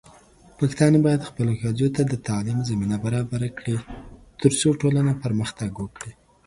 پښتانه 0.59 0.97
بايد 1.05 1.27
خپلو 1.29 1.51
ښځو 1.61 1.87
ته 1.95 2.01
د 2.11 2.13
تعليم 2.27 2.59
زمينه 2.69 2.97
برابره 3.05 3.49
کړي، 3.57 3.77
ترڅو 4.41 4.67
ټولنه 4.81 5.11
پرمختګ 5.23 5.71
وکړي. 5.77 6.11